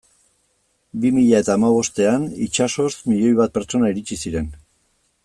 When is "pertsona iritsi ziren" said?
3.59-4.51